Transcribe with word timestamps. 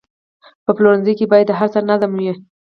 په 0.63 0.71
پلورنځي 0.77 1.13
کې 1.17 1.25
باید 1.31 1.47
د 1.49 1.53
هر 1.59 1.69
څه 1.73 1.79
نظم 1.89 2.11
وي. 2.19 2.31